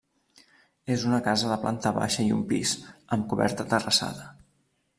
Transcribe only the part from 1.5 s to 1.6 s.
de